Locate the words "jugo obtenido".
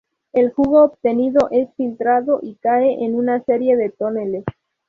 0.51-1.47